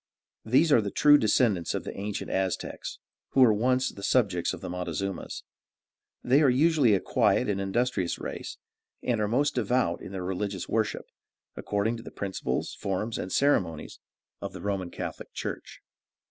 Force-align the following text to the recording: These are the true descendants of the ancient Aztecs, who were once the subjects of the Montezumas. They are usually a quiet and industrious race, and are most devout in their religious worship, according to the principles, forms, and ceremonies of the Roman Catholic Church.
These 0.43 0.71
are 0.71 0.81
the 0.81 0.89
true 0.89 1.19
descendants 1.19 1.75
of 1.75 1.83
the 1.83 1.95
ancient 1.95 2.31
Aztecs, 2.31 2.97
who 3.33 3.41
were 3.41 3.53
once 3.53 3.91
the 3.91 4.01
subjects 4.01 4.51
of 4.51 4.59
the 4.59 4.67
Montezumas. 4.67 5.43
They 6.23 6.41
are 6.41 6.49
usually 6.49 6.95
a 6.95 6.99
quiet 6.99 7.47
and 7.47 7.61
industrious 7.61 8.17
race, 8.17 8.57
and 9.03 9.21
are 9.21 9.27
most 9.27 9.53
devout 9.53 10.01
in 10.01 10.11
their 10.11 10.25
religious 10.25 10.67
worship, 10.67 11.05
according 11.55 11.97
to 11.97 12.03
the 12.03 12.09
principles, 12.09 12.73
forms, 12.73 13.19
and 13.19 13.31
ceremonies 13.31 13.99
of 14.41 14.53
the 14.53 14.61
Roman 14.61 14.89
Catholic 14.89 15.35
Church. 15.35 15.81